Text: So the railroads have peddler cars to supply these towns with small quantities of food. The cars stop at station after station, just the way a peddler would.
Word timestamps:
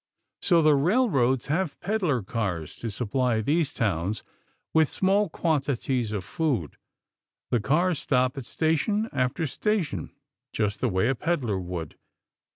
So 0.41 0.63
the 0.63 0.73
railroads 0.73 1.45
have 1.45 1.79
peddler 1.79 2.23
cars 2.23 2.75
to 2.77 2.89
supply 2.89 3.39
these 3.39 3.71
towns 3.71 4.23
with 4.73 4.87
small 4.89 5.29
quantities 5.29 6.11
of 6.11 6.23
food. 6.25 6.77
The 7.51 7.59
cars 7.59 7.99
stop 7.99 8.35
at 8.35 8.47
station 8.47 9.09
after 9.13 9.45
station, 9.45 10.09
just 10.53 10.79
the 10.81 10.89
way 10.89 11.07
a 11.07 11.13
peddler 11.13 11.59
would. 11.59 11.99